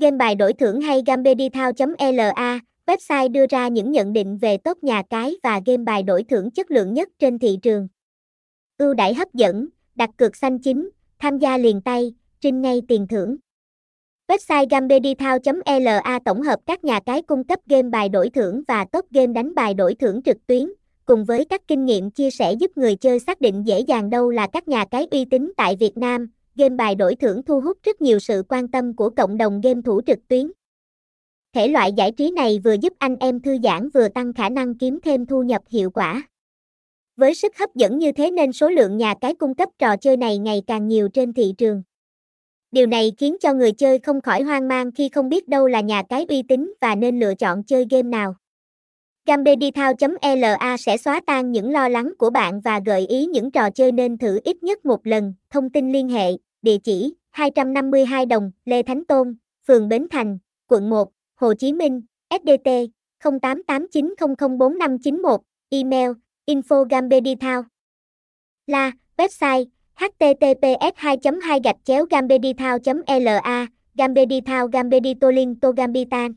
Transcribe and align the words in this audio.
Game 0.00 0.16
bài 0.16 0.34
đổi 0.34 0.52
thưởng 0.52 0.80
hay 0.80 1.02
gambedithao.la, 1.06 2.60
website 2.86 3.32
đưa 3.32 3.46
ra 3.50 3.68
những 3.68 3.92
nhận 3.92 4.12
định 4.12 4.38
về 4.38 4.56
top 4.56 4.84
nhà 4.84 5.02
cái 5.10 5.36
và 5.42 5.60
game 5.66 5.84
bài 5.84 6.02
đổi 6.02 6.24
thưởng 6.24 6.50
chất 6.50 6.70
lượng 6.70 6.94
nhất 6.94 7.08
trên 7.18 7.38
thị 7.38 7.58
trường. 7.62 7.88
Ưu 8.78 8.94
đãi 8.94 9.14
hấp 9.14 9.34
dẫn, 9.34 9.68
đặt 9.94 10.10
cược 10.16 10.36
xanh 10.36 10.58
chính, 10.58 10.90
tham 11.18 11.38
gia 11.38 11.58
liền 11.58 11.80
tay, 11.80 12.14
trinh 12.40 12.62
ngay 12.62 12.82
tiền 12.88 13.06
thưởng. 13.08 13.36
Website 14.28 14.66
gambedithao.la 14.70 16.18
tổng 16.24 16.42
hợp 16.42 16.60
các 16.66 16.84
nhà 16.84 17.00
cái 17.06 17.22
cung 17.22 17.44
cấp 17.44 17.58
game 17.66 17.88
bài 17.88 18.08
đổi 18.08 18.30
thưởng 18.30 18.62
và 18.68 18.84
top 18.84 19.10
game 19.10 19.32
đánh 19.32 19.54
bài 19.54 19.74
đổi 19.74 19.94
thưởng 19.94 20.22
trực 20.22 20.46
tuyến, 20.46 20.72
cùng 21.04 21.24
với 21.24 21.44
các 21.44 21.60
kinh 21.68 21.84
nghiệm 21.84 22.10
chia 22.10 22.30
sẻ 22.30 22.52
giúp 22.52 22.70
người 22.76 22.96
chơi 22.96 23.18
xác 23.18 23.40
định 23.40 23.66
dễ 23.66 23.80
dàng 23.80 24.10
đâu 24.10 24.30
là 24.30 24.46
các 24.52 24.68
nhà 24.68 24.84
cái 24.90 25.06
uy 25.10 25.24
tín 25.24 25.52
tại 25.56 25.76
Việt 25.76 25.96
Nam. 25.96 26.30
Game 26.58 26.76
bài 26.76 26.94
đổi 26.94 27.16
thưởng 27.16 27.42
thu 27.42 27.60
hút 27.60 27.78
rất 27.82 28.00
nhiều 28.00 28.18
sự 28.18 28.42
quan 28.48 28.68
tâm 28.68 28.96
của 28.96 29.10
cộng 29.10 29.38
đồng 29.38 29.60
game 29.60 29.80
thủ 29.84 30.00
trực 30.06 30.28
tuyến. 30.28 30.50
Thể 31.54 31.68
loại 31.68 31.92
giải 31.92 32.12
trí 32.12 32.30
này 32.30 32.60
vừa 32.64 32.72
giúp 32.72 32.92
anh 32.98 33.16
em 33.20 33.40
thư 33.40 33.58
giãn 33.62 33.88
vừa 33.90 34.08
tăng 34.08 34.32
khả 34.32 34.48
năng 34.48 34.74
kiếm 34.74 34.98
thêm 35.04 35.26
thu 35.26 35.42
nhập 35.42 35.62
hiệu 35.68 35.90
quả. 35.90 36.22
Với 37.16 37.34
sức 37.34 37.58
hấp 37.58 37.74
dẫn 37.74 37.98
như 37.98 38.12
thế 38.12 38.30
nên 38.30 38.52
số 38.52 38.68
lượng 38.68 38.96
nhà 38.96 39.14
cái 39.20 39.34
cung 39.34 39.54
cấp 39.54 39.68
trò 39.78 39.96
chơi 39.96 40.16
này 40.16 40.38
ngày 40.38 40.62
càng 40.66 40.88
nhiều 40.88 41.08
trên 41.08 41.32
thị 41.32 41.54
trường. 41.58 41.82
Điều 42.70 42.86
này 42.86 43.12
khiến 43.18 43.36
cho 43.40 43.54
người 43.54 43.72
chơi 43.72 43.98
không 43.98 44.20
khỏi 44.20 44.42
hoang 44.42 44.68
mang 44.68 44.92
khi 44.92 45.08
không 45.08 45.28
biết 45.28 45.48
đâu 45.48 45.66
là 45.66 45.80
nhà 45.80 46.02
cái 46.08 46.26
uy 46.28 46.42
tín 46.42 46.72
và 46.80 46.94
nên 46.94 47.20
lựa 47.20 47.34
chọn 47.34 47.62
chơi 47.62 47.86
game 47.90 48.08
nào. 48.08 48.34
Gambedithao.la 49.26 50.76
sẽ 50.76 50.96
xóa 50.96 51.20
tan 51.26 51.52
những 51.52 51.72
lo 51.72 51.88
lắng 51.88 52.12
của 52.18 52.30
bạn 52.30 52.60
và 52.60 52.80
gợi 52.86 53.06
ý 53.06 53.26
những 53.26 53.50
trò 53.50 53.70
chơi 53.70 53.92
nên 53.92 54.18
thử 54.18 54.40
ít 54.44 54.62
nhất 54.62 54.84
một 54.84 55.06
lần. 55.06 55.34
Thông 55.50 55.70
tin 55.70 55.92
liên 55.92 56.08
hệ, 56.08 56.30
địa 56.62 56.76
chỉ 56.84 57.14
252 57.30 58.26
Đồng, 58.26 58.50
Lê 58.64 58.82
Thánh 58.82 59.04
Tôn, 59.04 59.36
phường 59.68 59.88
Bến 59.88 60.06
Thành, 60.10 60.38
quận 60.66 60.90
1, 60.90 61.12
Hồ 61.34 61.54
Chí 61.54 61.72
Minh, 61.72 62.02
SDT 62.30 62.68
0889004591, 63.20 65.38
email 65.70 66.10
info.gambedithao.la. 66.46 68.92
website 69.16 69.64
https 69.94 70.92
2 70.96 71.16
2 71.42 71.60
gạch 71.64 71.76
chéo 71.84 72.06
gambeditown 72.10 73.02
la 73.20 73.66
gambeditown 73.94 74.70
gambeditolin 74.70 75.60
to 75.60 75.72
gambitan 75.72 76.32